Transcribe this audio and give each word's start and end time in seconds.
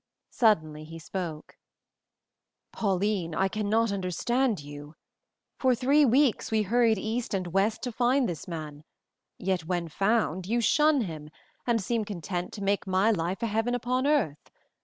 Suddenly 0.31 0.83
he 0.85 0.97
spoke: 0.97 1.57
"Pauline, 2.73 3.35
I 3.35 3.47
cannot 3.47 3.91
understand 3.91 4.59
you! 4.59 4.95
For 5.59 5.75
three 5.75 6.05
weeks 6.05 6.49
we 6.49 6.63
hurried 6.63 6.97
east 6.97 7.35
and 7.35 7.45
west 7.45 7.83
to 7.83 7.91
find 7.91 8.27
this 8.27 8.47
man, 8.47 8.83
yet 9.37 9.65
when 9.65 9.89
found 9.89 10.47
you 10.47 10.59
shun 10.59 11.01
him 11.01 11.29
and 11.67 11.79
seem 11.79 12.03
content 12.03 12.51
to 12.53 12.63
make 12.63 12.87
my 12.87 13.11
life 13.11 13.43
a 13.43 13.45
heaven 13.45 13.75
upon 13.75 14.07
earth. 14.07 14.49